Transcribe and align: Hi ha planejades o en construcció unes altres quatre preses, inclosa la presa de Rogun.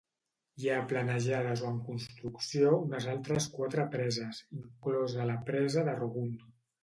Hi 0.61 0.69
ha 0.75 0.85
planejades 0.91 1.61
o 1.65 1.67
en 1.71 1.75
construcció 1.89 2.71
unes 2.85 3.05
altres 3.13 3.47
quatre 3.57 3.85
preses, 3.97 4.41
inclosa 4.63 5.31
la 5.33 5.39
presa 5.51 5.85
de 5.91 5.95
Rogun. 6.01 6.35